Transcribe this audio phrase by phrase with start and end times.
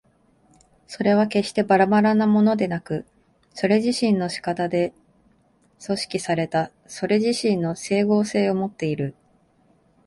[0.87, 3.05] それは決してばらばらなものでなく、
[3.53, 4.93] それ自身の仕方で
[5.85, 9.13] 組織されたそれ自身の斉合性をもっている。